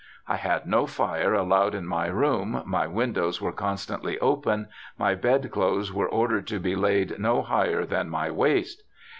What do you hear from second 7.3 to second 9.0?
higher than my waist.